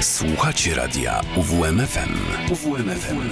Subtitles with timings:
[0.00, 2.14] Słuchacie radia UWMFM.
[2.50, 3.30] UWMFM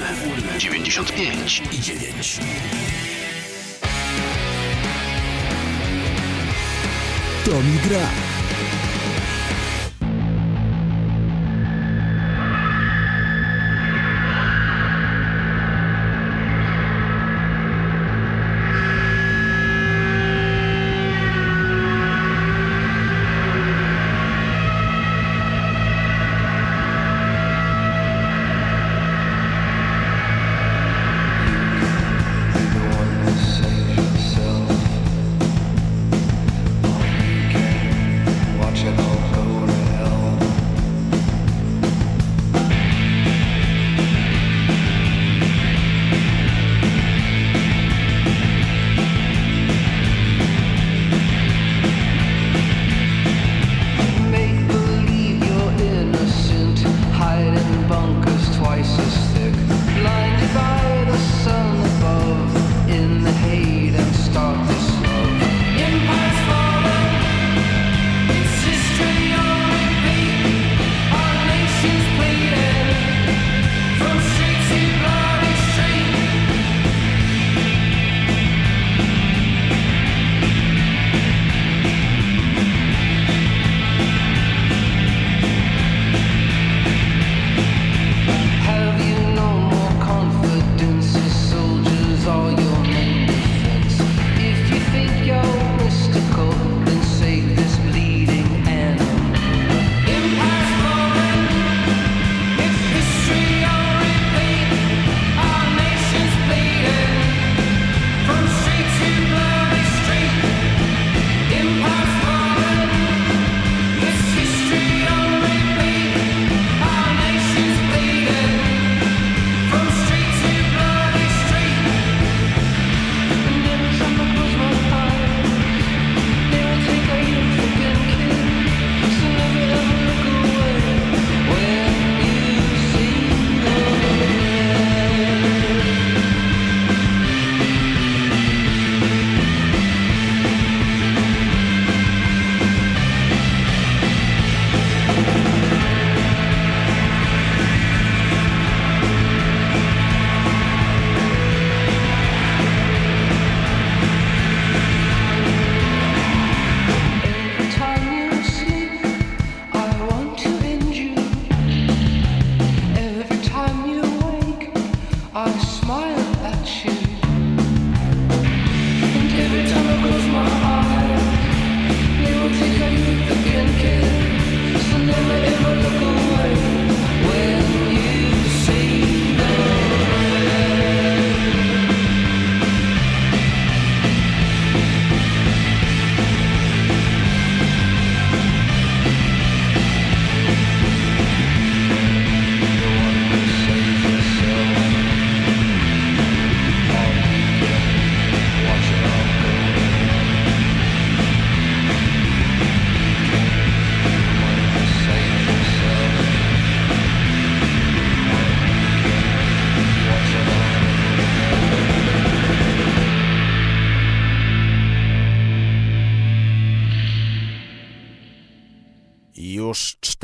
[0.59, 2.41] 95 i 9.
[7.45, 8.36] To mi gra.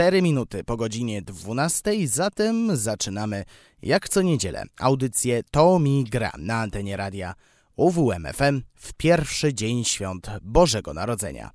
[0.03, 3.45] 4 minuty po godzinie 12, zatem zaczynamy
[3.83, 7.35] jak co niedzielę audycję To mi gra na antenie radia
[7.77, 11.51] UWMFM w pierwszy dzień świąt Bożego Narodzenia.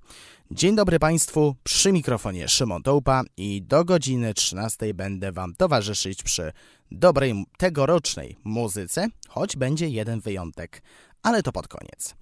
[0.52, 6.52] Dzień dobry Państwu, przy mikrofonie Szymon Tołpa i do godziny 13 będę Wam towarzyszyć przy
[6.91, 10.81] dobrej tegorocznej muzyce, choć będzie jeden wyjątek,
[11.24, 12.16] ale to pod koniec.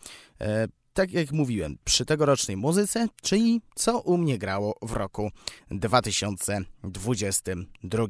[0.96, 5.32] E, tak jak mówiłem, przy tegorocznej muzyce, czyli co u mnie grało w roku
[5.72, 8.06] 2022.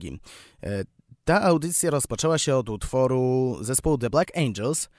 [0.64, 0.84] E,
[1.24, 4.90] ta audycja rozpoczęła się od utworu zespołu The Black Angels.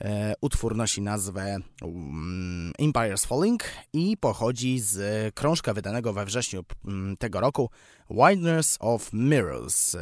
[0.00, 7.16] E, utwór nosi nazwę mm, Empire's Falling i pochodzi z krążka wydanego we wrześniu mm,
[7.16, 7.70] tego roku
[8.10, 9.96] Wilderness of Mirrors.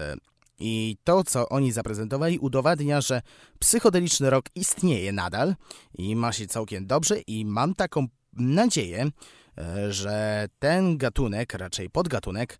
[0.62, 3.22] I to, co oni zaprezentowali, udowadnia, że
[3.58, 5.54] psychodeliczny rok istnieje nadal
[5.98, 9.10] i ma się całkiem dobrze i mam taką nadzieję,
[9.58, 12.58] e, że ten gatunek, raczej podgatunek,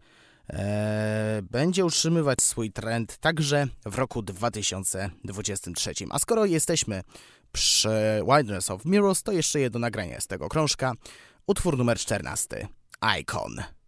[0.51, 5.93] e, będzie utrzymywać swój trend także w roku 2023.
[6.11, 7.03] A skoro jesteśmy
[7.53, 10.93] przy Wilderness of Mirrors, to jeszcze jedno nagranie z tego krążka.
[11.47, 12.69] Utwór numer 14.
[13.21, 13.82] Icon.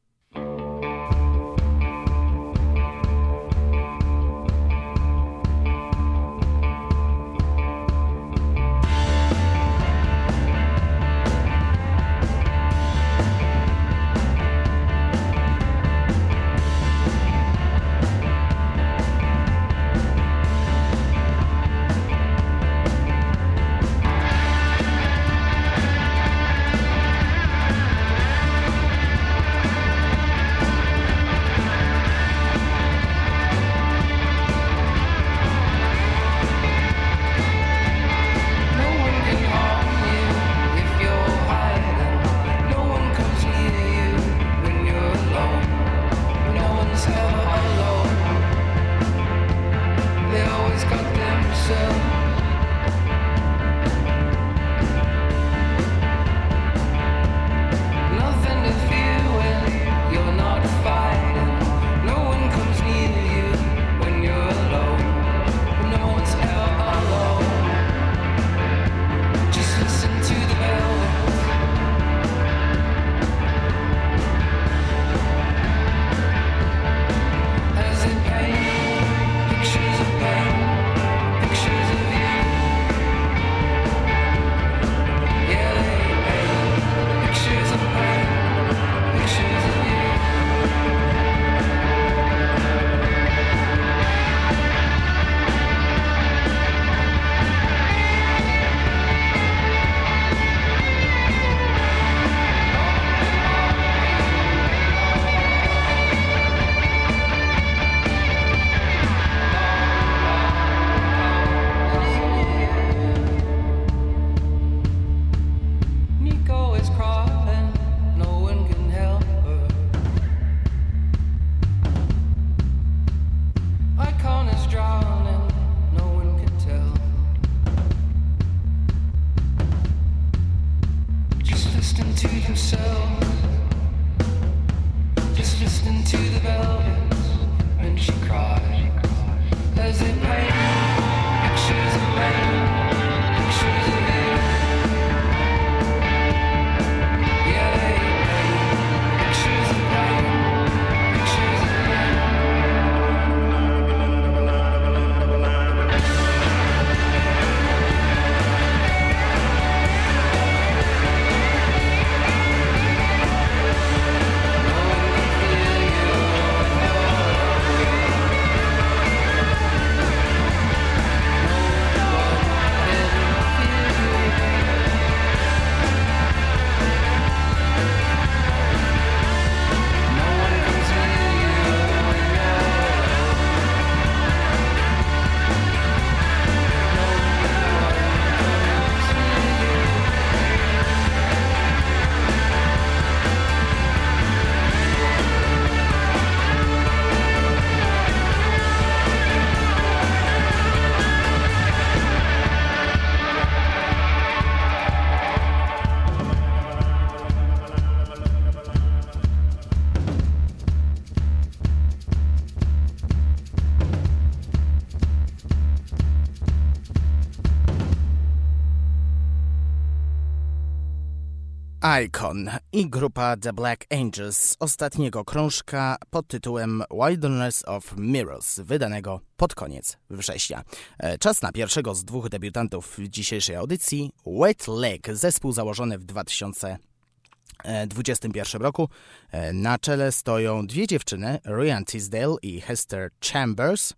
[222.03, 229.21] Icon i grupa The Black Angels z ostatniego krążka pod tytułem Wilderness of Mirrors, wydanego
[229.37, 230.63] pod koniec września.
[230.99, 238.63] E, czas na pierwszego z dwóch debiutantów dzisiejszej audycji, Wet Leg, zespół założony w 2021
[238.63, 238.89] roku.
[239.31, 243.93] E, na czele stoją dwie dziewczyny, Ryan Tisdale i Hester Chambers.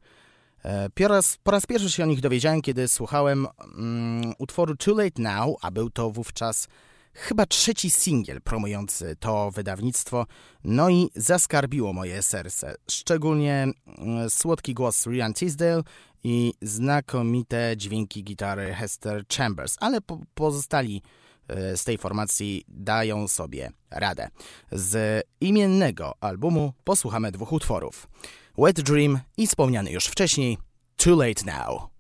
[0.65, 4.95] E, po raz, po raz pierwszy się o nich dowiedziałem, kiedy słuchałem um, utworu Too
[4.95, 6.69] Late Now, a był to wówczas
[7.17, 10.27] chyba trzeci singiel promujący to wydawnictwo,
[10.65, 12.75] no i zaskarbiło moje serce.
[12.91, 13.67] Szczególnie
[13.99, 15.83] mm, słodki głos Ryan Tisdale
[16.25, 21.03] i znakomite dźwięki gitary Hester Chambers, ale po pozostali
[21.49, 24.29] e, z tej formacji dają sobie radę.
[24.73, 28.09] Z imiennego albumu posłuchamy dwóch utworów.
[28.59, 30.59] Wet Dream i wspomniany już wcześniej
[30.97, 31.96] Too Late Now.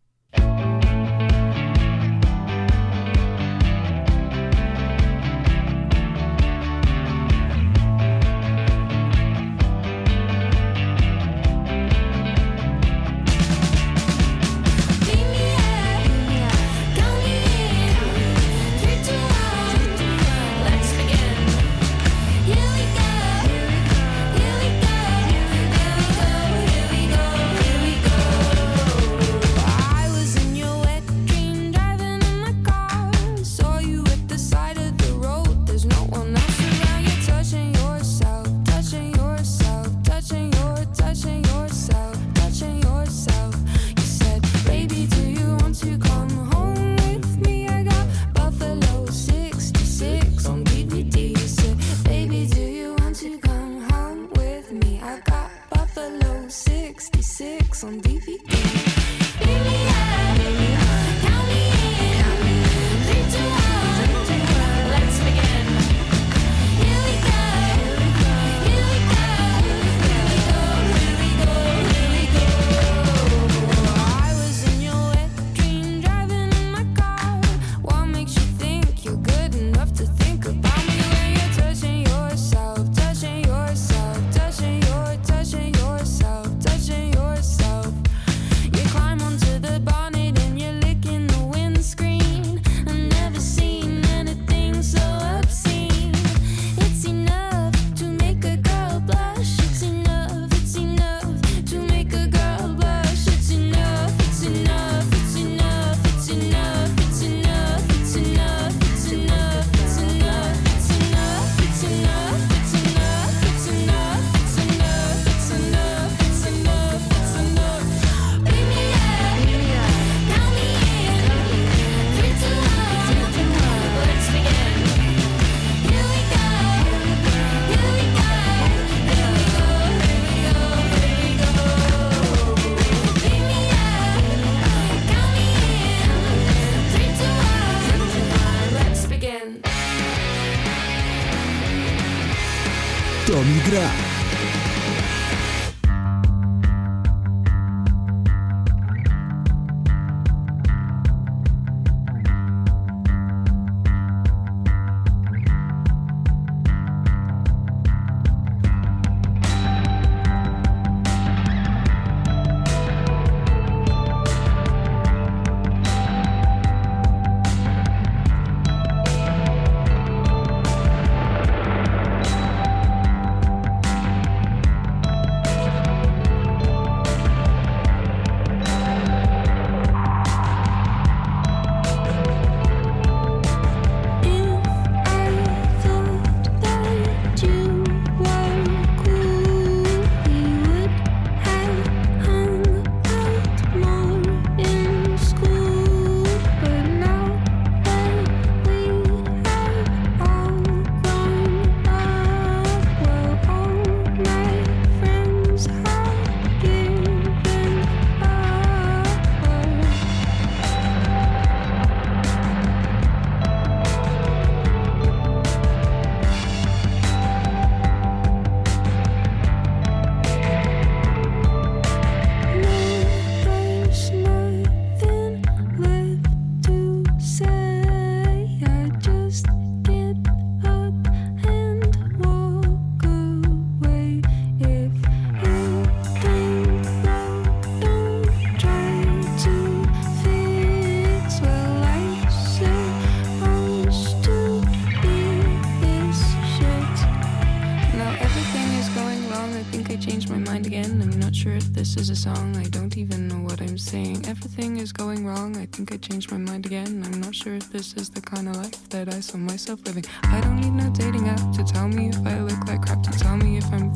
[255.87, 257.03] Think I changed my mind again.
[257.05, 260.05] I'm not sure if this is the kind of life that I saw myself living.
[260.25, 263.11] I don't need no dating app to tell me if I look like crap, to
[263.19, 263.96] tell me if I'm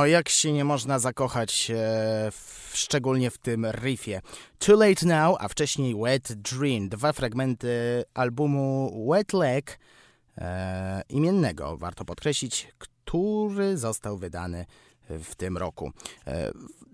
[0.00, 1.74] No jak się nie można zakochać, e,
[2.30, 4.20] w, szczególnie w tym riffie.
[4.58, 6.88] Too Late Now, a wcześniej Wet Dream.
[6.88, 9.78] Dwa fragmenty albumu Wet Leg
[10.38, 14.66] e, imiennego, warto podkreślić, który został wydany
[15.08, 15.92] w tym roku.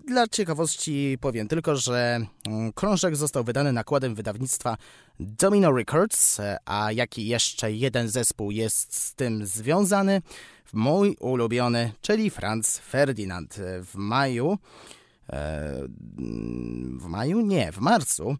[0.07, 4.77] E, dla ciekawości powiem tylko, że mm, krążek został wydany nakładem wydawnictwa
[5.21, 10.23] Domino Records, e, a jaki jeszcze jeden zespół jest z tym związany?
[10.73, 13.61] Mój ulubiony, czyli Franz Ferdinand.
[13.83, 14.59] W maju
[15.31, 15.73] e,
[16.99, 17.41] w maju?
[17.41, 18.37] Nie, w marcu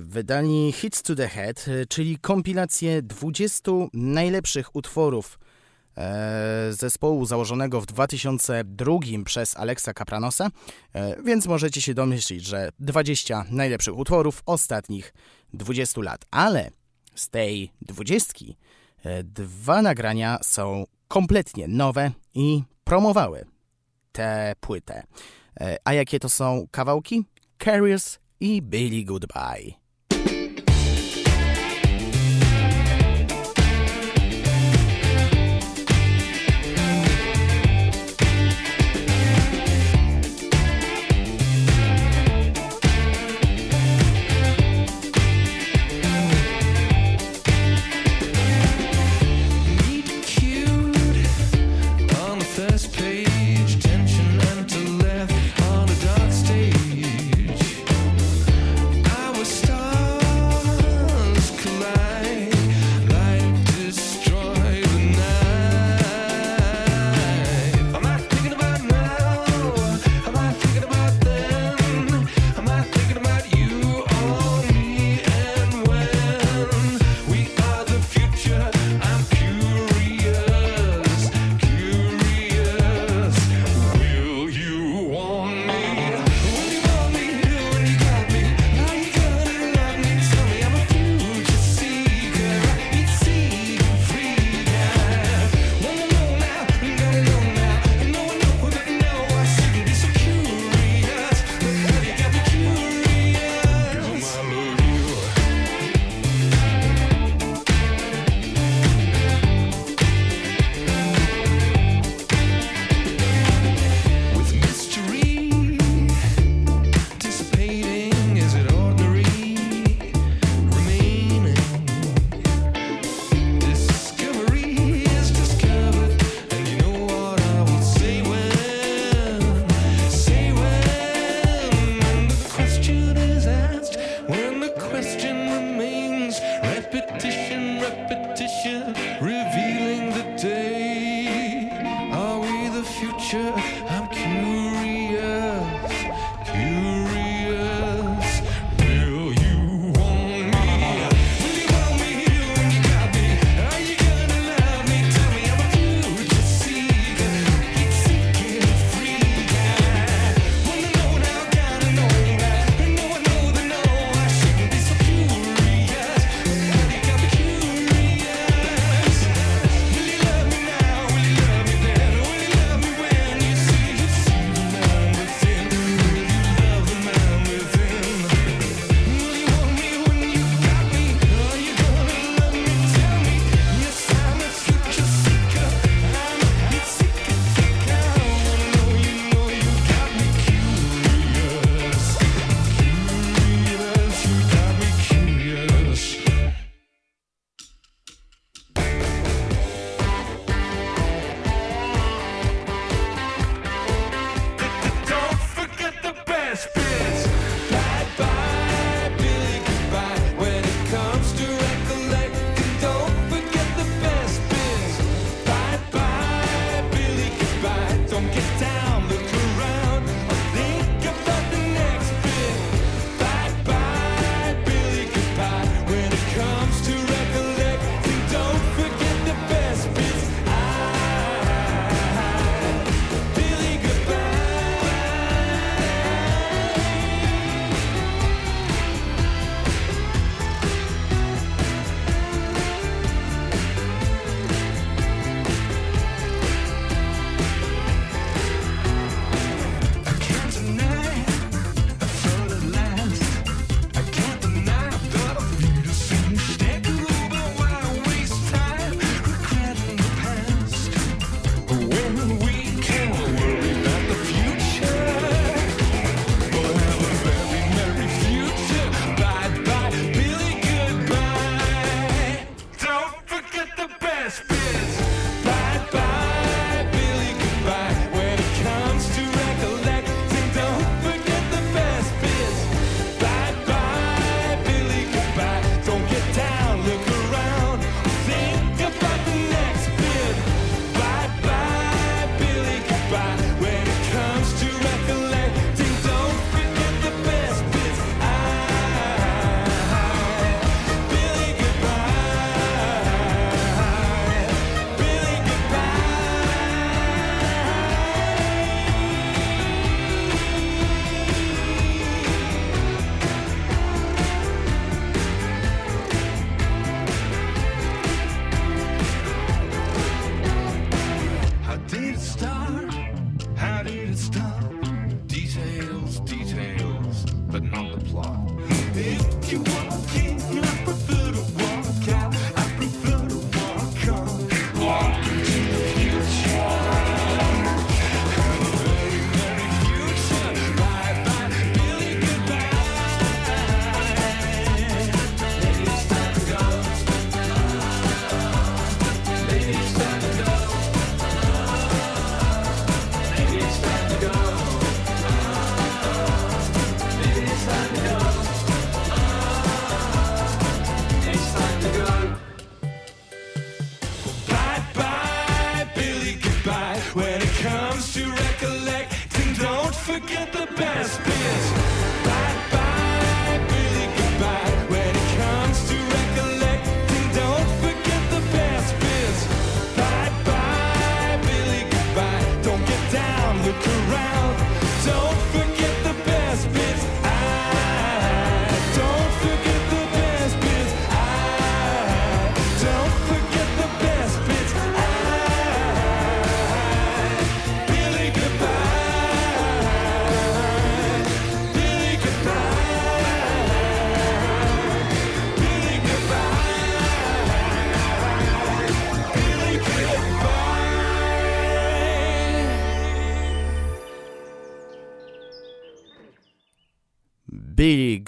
[0.00, 5.51] wydali Hits to the Head, czyli kompilację 20 najlepszych utworów E,
[6.70, 10.50] zespołu założonego w 2002 przez Alexa Capranosa,
[10.92, 15.14] e, więc możecie się domyślić, że 20 najlepszych utworów ostatnich
[15.54, 16.24] 20 lat.
[16.30, 16.70] Ale
[17.14, 18.32] z tej 20
[19.04, 23.46] e, dwa nagrania są kompletnie nowe i promowały
[24.12, 25.02] tę płytę.
[25.84, 27.24] A jakie to są kawałki?
[27.58, 29.81] Carriers i Billy Goodbye.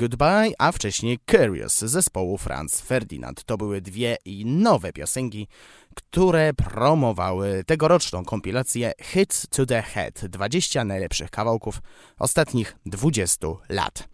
[0.04, 3.44] Goodbye, a wcześniej Curious zespołu Franz Ferdinand.
[3.44, 5.48] To były dwie nowe piosenki,
[5.94, 11.82] które promowały tegoroczną kompilację Hits to the Head 20 najlepszych kawałków
[12.18, 14.08] ostatnich 20 lat.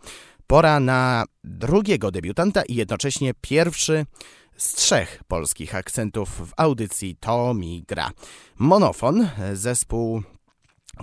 [0.47, 4.07] Pora na drugiego debiutanta i jednocześnie pierwszy
[4.57, 8.11] z trzech polskich akcentów w audycji To mi gra.
[8.59, 10.23] Monofon, zespół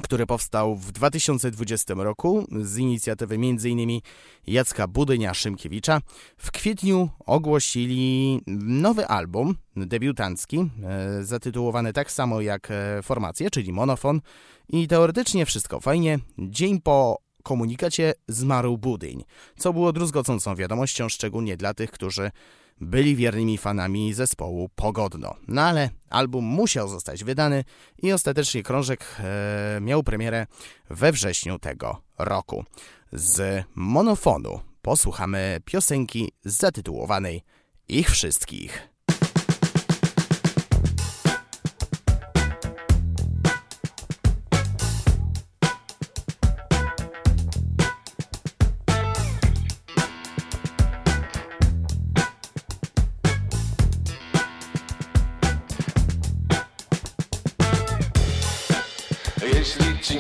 [0.04, 4.00] który powstał w 2020 roku z inicjatywy m.in.
[4.48, 6.02] Jacka Budynia-Szymkiewicza,
[6.38, 14.22] w kwietniu ogłosili nowy album debiutancki, e, zatytułowany tak samo jak e, formacje, czyli Monofon
[14.70, 16.20] i teoretycznie wszystko fajnie.
[16.38, 19.24] Dzień po komunikacie zmarł Budyń,
[19.58, 22.32] co było druzgocącą wiadomością, szczególnie dla tych, którzy
[22.82, 25.36] byli wiernymi fanami zespołu Pogodno.
[25.48, 27.64] No ale album musiał zostać wydany
[28.04, 30.48] i ostatecznie krążek e, miał premierę
[30.90, 32.64] we wrześniu tego roku.
[33.14, 37.44] Z monofonu posłuchamy piosenki zatytułowanej
[37.88, 38.97] Ich Wszystkich.
[59.78, 60.18] Chodź,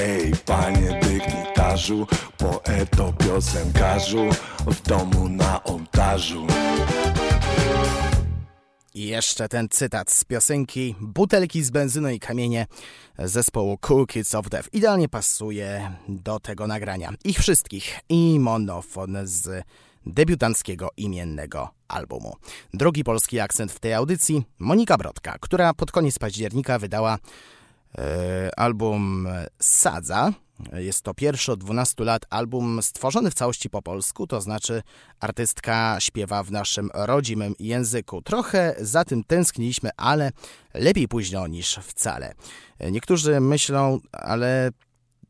[0.00, 2.06] Hej, panie dygnitarzu,
[2.38, 4.30] poeto, piosenkarzu,
[4.66, 6.46] w domu na ołtarzu.
[8.94, 12.66] I jeszcze ten cytat z piosenki Butelki z benzyną i kamienie
[13.18, 14.68] zespołu Cool Kids of Death.
[14.72, 17.12] Idealnie pasuje do tego nagrania.
[17.24, 19.64] Ich wszystkich i monofon z
[20.06, 22.36] debiutanckiego imiennego albumu.
[22.74, 27.18] Drugi polski akcent w tej audycji Monika Brodka, która pod koniec października wydała
[28.56, 30.32] album Sadza,
[30.72, 34.82] jest to pierwszy od 12 lat album stworzony w całości po polsku, to znaczy
[35.20, 38.22] artystka śpiewa w naszym rodzimym języku.
[38.22, 40.30] Trochę za tym tęskniliśmy, ale
[40.74, 42.34] lepiej późno niż wcale.
[42.90, 44.70] Niektórzy myślą, ale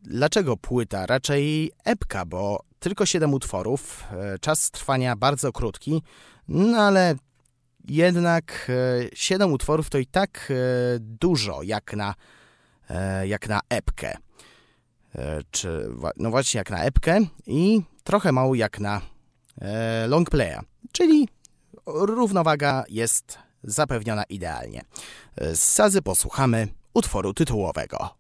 [0.02, 1.06] dlaczego płyta?
[1.06, 4.04] Raczej epka, bo tylko 7 utworów,
[4.40, 6.02] czas trwania bardzo krótki,
[6.48, 7.14] no ale
[7.88, 8.70] jednak
[9.14, 10.52] 7 utworów to i tak
[10.98, 12.14] dużo jak na,
[13.26, 14.16] jak na epkę.
[15.14, 19.00] E, czy no właśnie jak na epkę i trochę mało jak na
[19.60, 20.60] e, long playa,
[20.92, 21.28] czyli
[21.86, 24.82] równowaga jest zapewniona idealnie.
[25.36, 28.19] E, z Sazy posłuchamy utworu tytułowego.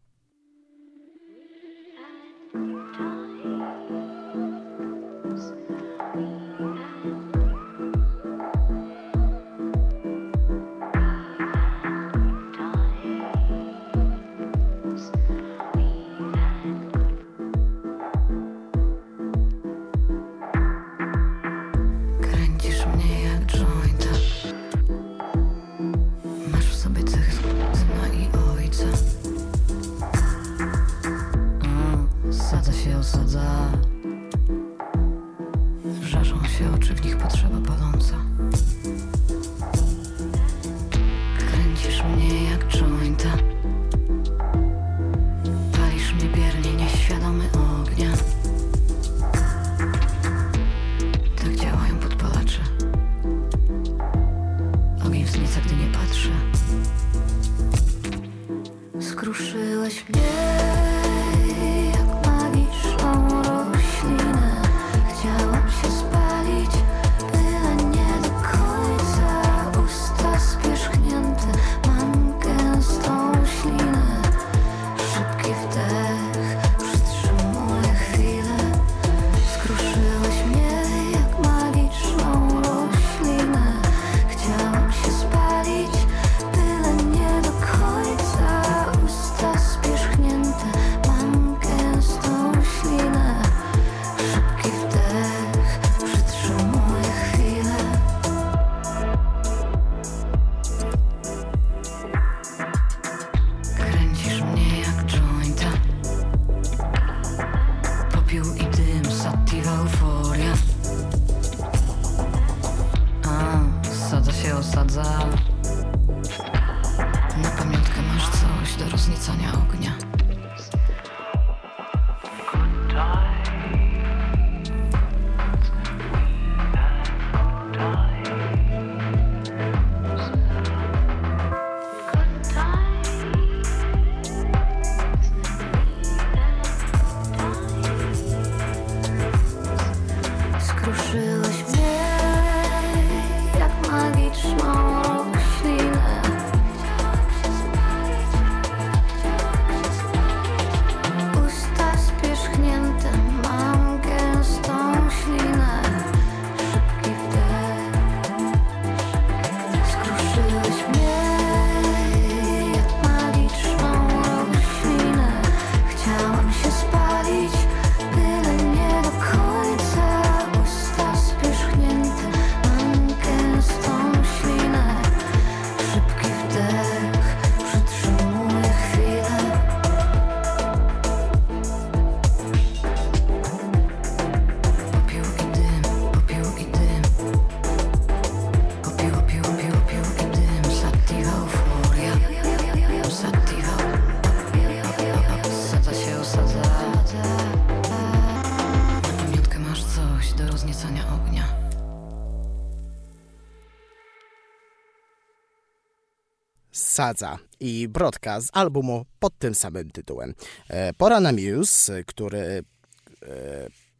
[207.60, 210.34] I Brodka z albumu pod tym samym tytułem.
[210.68, 212.62] E, pora na Muse, który e,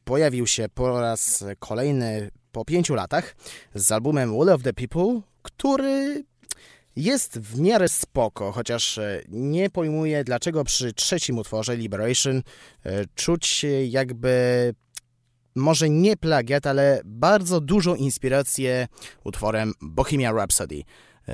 [0.05, 3.37] pojawił się po raz kolejny po pięciu latach
[3.75, 6.25] z albumem Will of the People, który
[6.97, 12.43] jest w miarę spoko, chociaż e, nie pojmuję, dlaczego przy trzecim utworze Liberation
[13.15, 14.75] czuć jakby
[15.55, 18.89] może nie plagiat, ale bardzo dużą inspirację
[19.25, 20.83] utworem Bohemian Rhapsody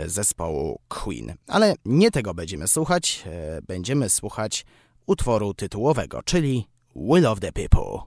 [0.07, 1.35] zespołu Queen.
[1.47, 4.65] Ale nie tego będziemy słuchać, e, będziemy słuchać
[5.07, 7.99] utworu tytułowego, czyli Will of the People.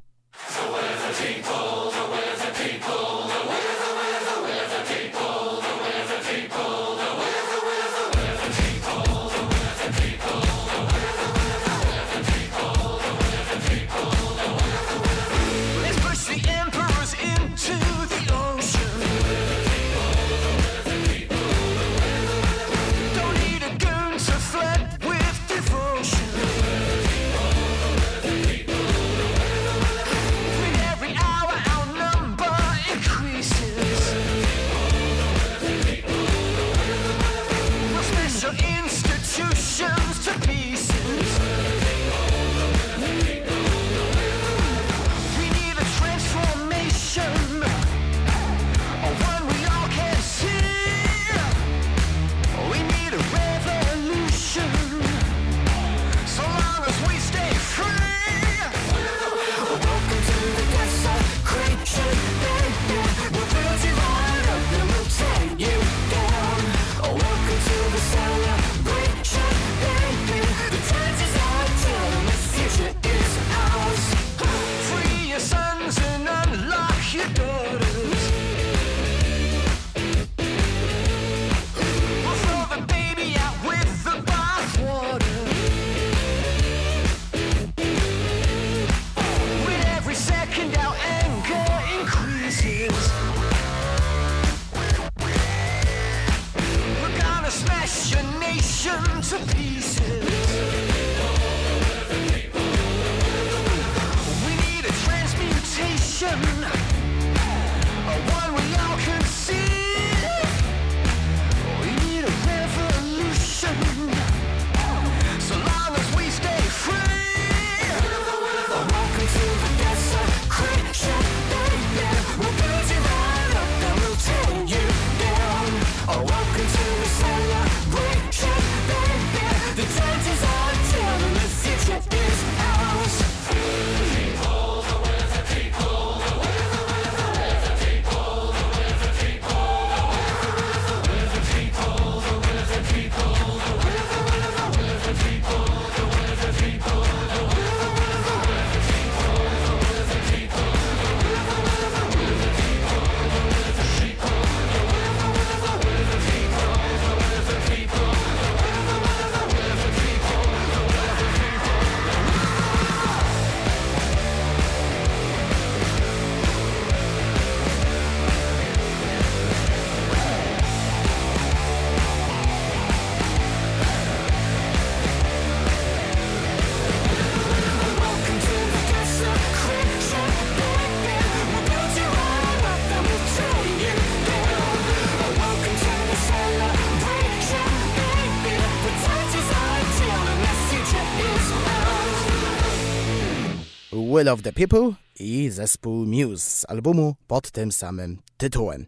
[194.20, 198.86] Will of the People i zespół Muse z albumu pod tym samym tytułem.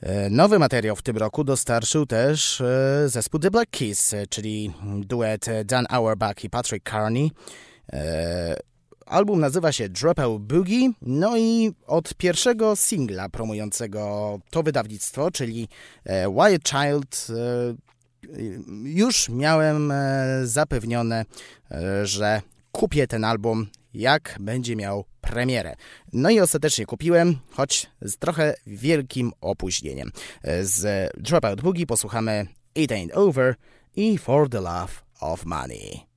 [0.00, 5.46] E, nowy materiał w tym roku dostarczył też e, zespół The Black Keys, czyli duet
[5.64, 7.30] Dan Auerbach i Patrick Carney.
[7.92, 8.56] E,
[9.06, 15.68] album nazywa się Dropout Boogie, no i od pierwszego singla promującego to wydawnictwo, czyli
[16.06, 17.26] Wild Child,
[18.84, 19.92] już miałem
[20.44, 21.24] zapewnione,
[22.02, 22.42] że
[22.72, 25.74] kupię ten album jak będzie miał premierę.
[26.12, 30.10] No i ostatecznie kupiłem, choć z trochę wielkim opóźnieniem.
[30.62, 33.54] Z Dropout Boogie posłuchamy It Ain't Over
[33.96, 36.07] i For the Love of Money.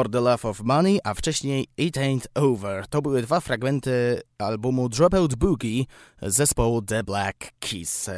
[0.00, 2.86] For the Love of Money, a wcześniej It Ain't Over.
[2.86, 5.84] To były dwa fragmenty albumu Dropout Boogie
[6.22, 8.10] zespołu The Black Keys.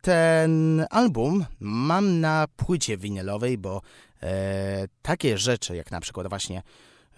[0.00, 3.82] Ten album mam na płycie winylowej, bo
[4.22, 6.62] e, takie rzeczy jak na przykład właśnie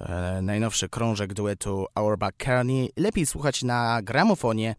[0.00, 4.74] e, najnowszy krążek duetu Our Back Kearney lepiej słuchać na gramofonie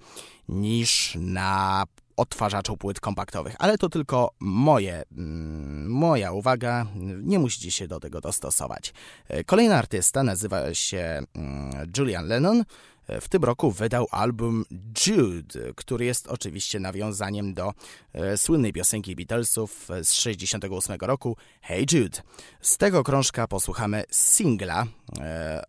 [0.49, 1.83] niż na
[2.21, 6.85] odtwarzaczu płyt kompaktowych, ale to tylko moje, mm, moja uwaga,
[7.23, 8.93] nie musicie się do tego dostosować.
[9.27, 12.63] E, kolejny artysta nazywa się mm, Julian Lennon.
[13.07, 14.65] E, w tym roku wydał album
[15.07, 17.73] Jude, który jest oczywiście nawiązaniem do
[18.13, 22.21] e, słynnej piosenki Beatlesów z 1968 roku Hey Jude.
[22.61, 24.85] Z tego krążka posłuchamy singla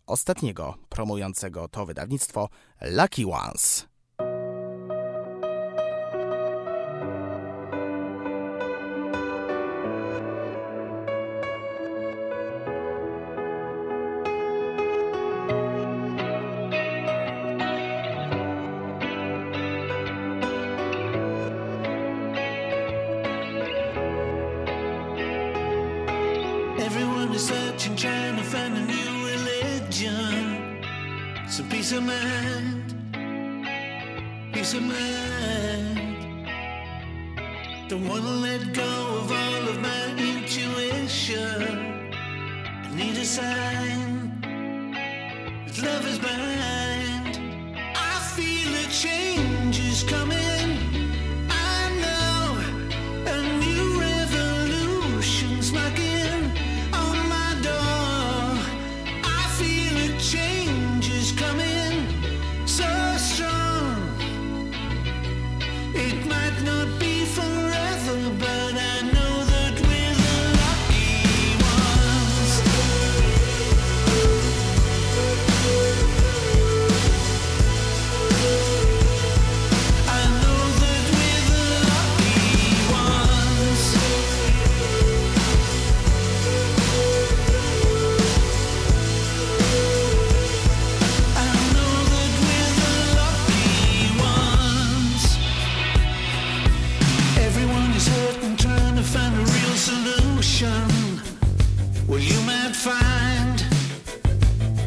[0.07, 2.49] ostatniego promującego to wydawnictwo
[2.81, 3.92] Lucky Ones.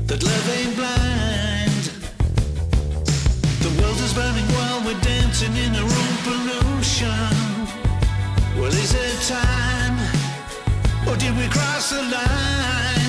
[0.06, 1.84] that love ain't blind.
[3.64, 7.10] The world is burning while we're dancing in our own pollution.
[8.56, 9.98] Well, is it time,
[11.08, 13.05] or did we cross the line?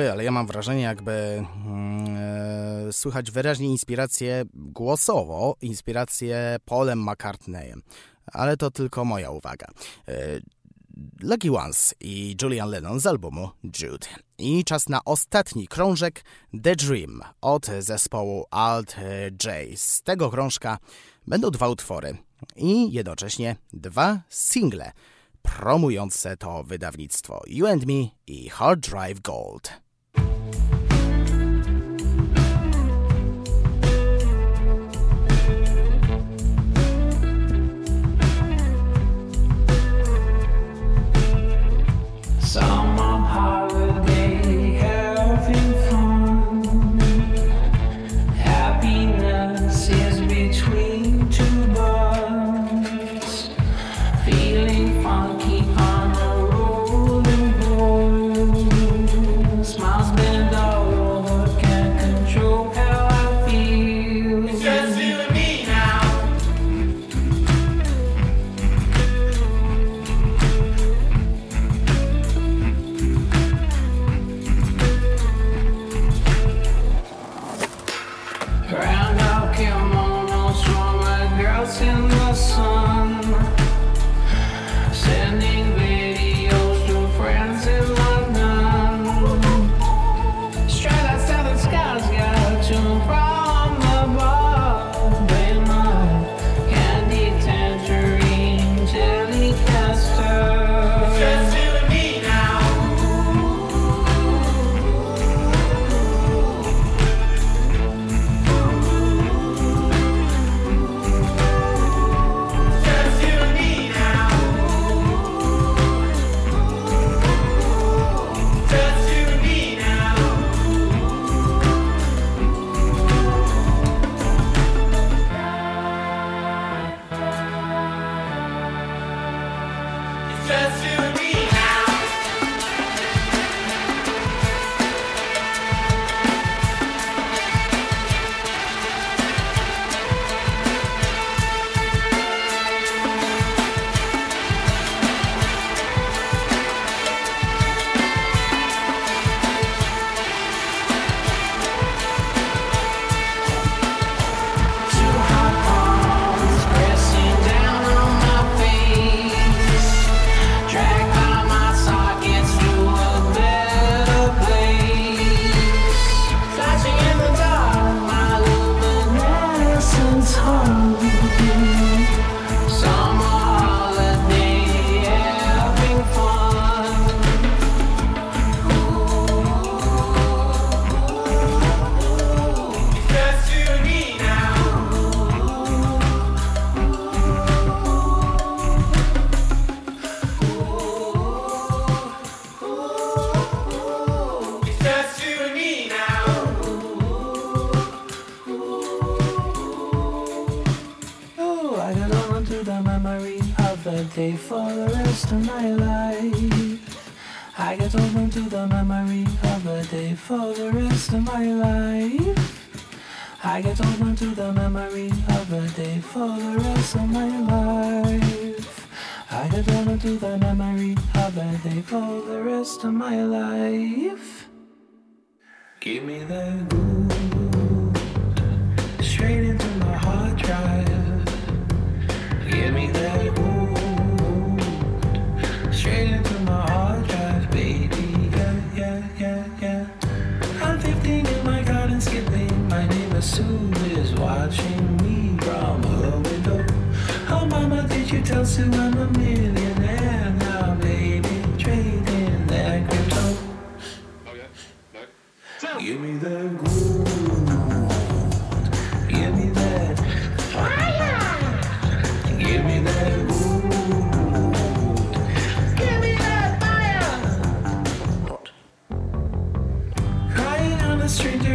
[0.00, 7.82] Wy, ale ja mam wrażenie, jakby e, słychać wyraźnie inspirację głosowo, inspirację Polem McCartneyem.
[8.32, 9.66] Ale to tylko moja uwaga.
[10.08, 10.40] E,
[11.22, 14.06] Lucky Ones i Julian Lennon z albumu Jude.
[14.38, 16.24] I czas na ostatni krążek
[16.62, 18.96] The Dream od zespołu Alt
[19.44, 19.78] J.
[19.78, 20.78] Z tego krążka
[21.26, 22.16] będą dwa utwory
[22.56, 24.92] i jednocześnie dwa single
[25.42, 29.89] promujące to wydawnictwo You and Me i Hard Drive Gold.
[42.50, 42.79] song.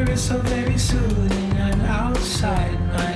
[0.10, 3.15] is so very soothing and outside my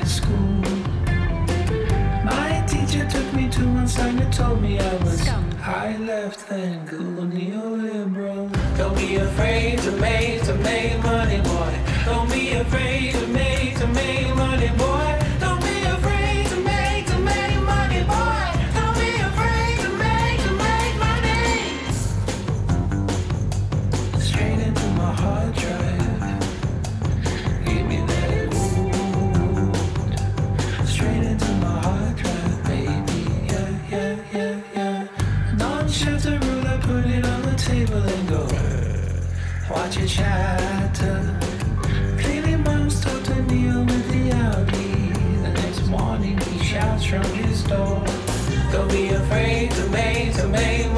[47.69, 50.88] Don't be afraid to make, to make.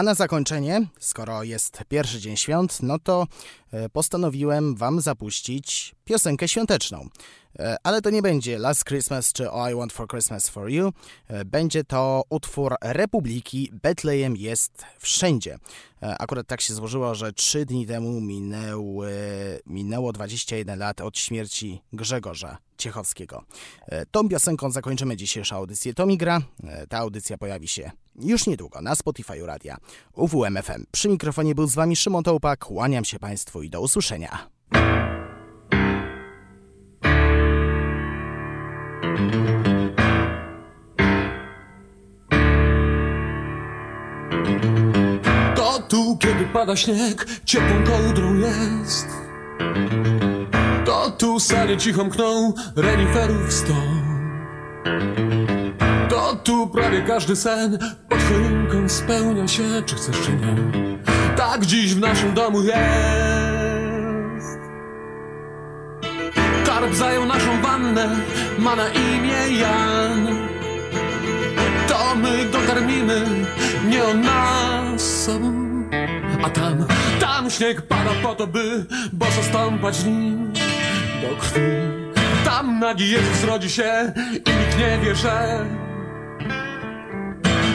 [0.00, 3.26] A na zakończenie, skoro jest pierwszy dzień świąt, no to
[3.72, 7.08] e, postanowiłem Wam zapuścić piosenkę świąteczną.
[7.58, 10.92] E, ale to nie będzie Last Christmas czy All I Want for Christmas for You.
[11.28, 15.58] E, będzie to utwór Republiki Betlejem jest wszędzie.
[16.00, 19.12] Akurat tak się złożyło, że trzy dni temu minęły,
[19.66, 23.44] minęło 21 lat od śmierci Grzegorza Ciechowskiego.
[24.10, 26.40] Tą piosenką zakończymy dzisiejszą audycję Tomigra.
[26.88, 27.90] Ta audycja pojawi się
[28.22, 29.76] już niedługo na Spotify Radia
[30.14, 30.84] UWMFM.
[30.92, 32.64] Przy mikrofonie był z Wami Szymon Tołpak.
[32.64, 34.48] Kłaniam się Państwu i do usłyszenia.
[45.56, 49.08] To tu kiedy pada śnieg, ciepłą kołdrą jest
[50.84, 53.74] To tu sanie cicho mkną reniferów To
[56.44, 57.78] tu prawie każdy sen.
[58.08, 60.56] Pod choinką spełnia się, czy chcesz czy nie.
[61.36, 62.80] Tak dziś w naszym domu jest.
[66.66, 68.16] Karp zajął naszą wannę,
[68.58, 70.26] ma na imię Jan.
[71.88, 73.26] To my go karmimy,
[73.88, 75.30] nie on nas
[76.42, 76.86] a tam,
[77.20, 80.52] tam śnieg pada po to, by boso stąpać nim
[81.22, 81.60] do krwi.
[82.44, 85.66] Tam nagi Jezus rodzi się i nikt nie wie, że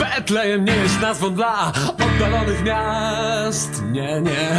[0.06, 1.72] Betlejem nie jest nazwą dla
[2.06, 3.84] oddalonych miast.
[3.92, 4.50] Nie, nie,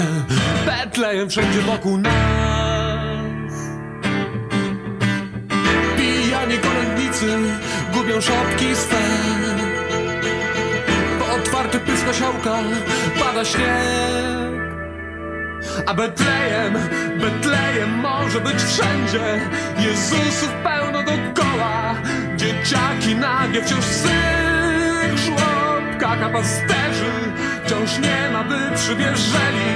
[0.66, 3.52] Betlejem wszędzie wokół nas.
[5.96, 7.38] Pijani kolędnicy
[7.92, 8.96] gubią szopki swe.
[11.36, 12.58] Otwarty pysk osiołka
[13.18, 14.56] pada śnieg.
[15.86, 16.74] A Betlejem,
[17.20, 19.40] Betlejem może być wszędzie.
[19.78, 21.94] Jezusów pełno dokoła.
[22.36, 24.15] Dzieciaki nagie wciąż swych
[26.24, 27.12] A pasterzy
[27.64, 29.70] wciąż nie ma by przybierzeli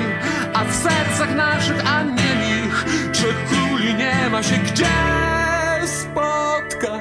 [0.55, 4.87] A w sercach naszych aniemich Trzech króli nie ma się gdzie
[5.87, 7.00] spotkać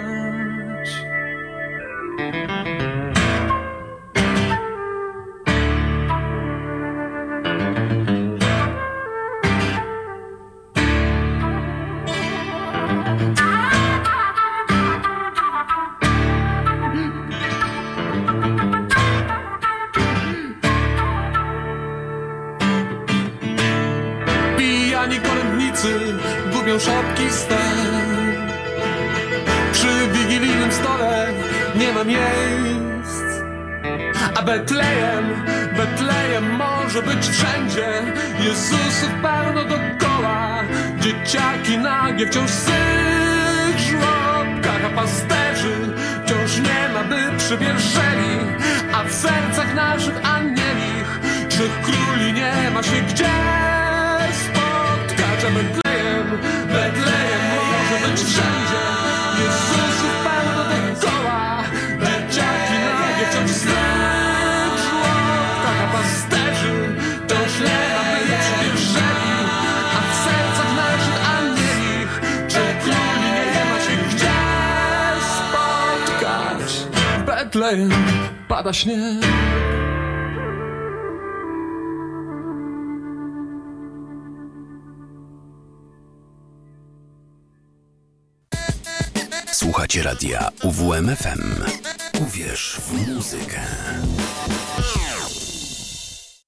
[77.70, 77.90] Betlejem
[78.48, 78.98] pada śnieg
[89.52, 91.64] Słuchacie radia UWMFM.
[92.22, 93.60] Uwierz w muzykę.